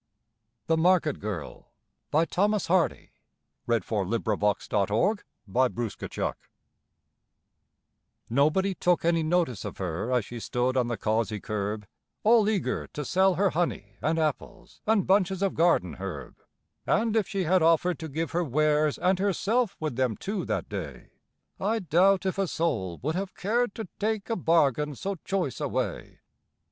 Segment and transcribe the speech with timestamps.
[0.67, 0.99] reads and more.
[0.99, 1.67] JM Embroideries
[2.11, 3.83] & Collectibles The Market
[4.89, 6.39] Girl By Thomas Hardy
[8.27, 11.85] Nobody took any notice of her as she stood on the causey kerb,
[12.23, 16.35] All eager to sell her honey and apples and bunches of garden herb;
[16.87, 20.67] And if she had offered to give her wares and herself with them too that
[20.67, 21.11] day,
[21.59, 26.21] I doubt if a soul would have cared to take a bargain so choice away.